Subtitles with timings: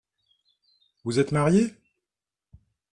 [1.03, 1.75] Vous êtes marié?